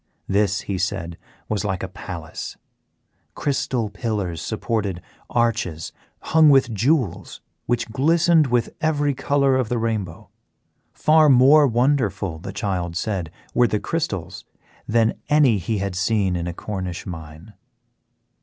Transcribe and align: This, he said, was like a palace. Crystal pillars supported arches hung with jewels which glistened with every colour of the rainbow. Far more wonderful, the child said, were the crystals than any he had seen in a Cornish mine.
This, 0.27 0.61
he 0.61 0.79
said, 0.79 1.15
was 1.47 1.63
like 1.63 1.83
a 1.83 1.87
palace. 1.87 2.57
Crystal 3.35 3.87
pillars 3.91 4.41
supported 4.41 4.99
arches 5.29 5.91
hung 6.21 6.49
with 6.49 6.73
jewels 6.73 7.39
which 7.67 7.87
glistened 7.91 8.47
with 8.47 8.73
every 8.81 9.13
colour 9.13 9.55
of 9.55 9.69
the 9.69 9.77
rainbow. 9.77 10.31
Far 10.91 11.29
more 11.29 11.67
wonderful, 11.67 12.39
the 12.39 12.51
child 12.51 12.97
said, 12.97 13.29
were 13.53 13.67
the 13.67 13.79
crystals 13.79 14.43
than 14.87 15.19
any 15.29 15.59
he 15.59 15.77
had 15.77 15.93
seen 15.93 16.35
in 16.35 16.47
a 16.47 16.53
Cornish 16.55 17.05
mine. 17.05 17.53